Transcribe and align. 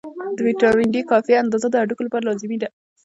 د 0.35 0.39
ویټامین 0.47 0.89
D 0.91 0.97
کافي 1.11 1.33
اندازه 1.43 1.67
د 1.69 1.75
هډوکو 1.81 2.05
لپاره 2.07 2.27
لازمي 2.29 2.57
ده. 2.61 2.69